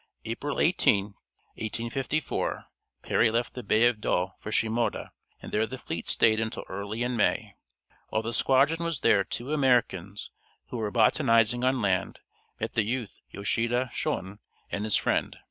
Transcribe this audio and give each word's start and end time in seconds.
April 0.25 0.59
18, 0.59 1.03
1854, 1.59 2.63
Perry 3.03 3.29
left 3.29 3.53
the 3.53 3.61
bay 3.61 3.85
of 3.85 3.97
Yedo 3.97 4.31
for 4.39 4.49
Shimoda, 4.51 5.11
and 5.39 5.51
there 5.51 5.67
the 5.67 5.77
fleet 5.77 6.07
stayed 6.07 6.39
until 6.39 6.65
early 6.67 7.03
in 7.03 7.15
May. 7.15 7.53
While 8.09 8.23
the 8.23 8.33
squadron 8.33 8.83
was 8.83 9.01
there 9.01 9.23
two 9.23 9.53
Americans, 9.53 10.31
who 10.69 10.77
were 10.77 10.89
botanizing 10.89 11.63
on 11.63 11.83
land, 11.83 12.19
met 12.59 12.73
the 12.73 12.81
youth 12.83 13.19
Yoshida 13.29 13.91
Shoin 13.93 14.39
and 14.71 14.85
his 14.85 14.95
friend. 14.95 15.37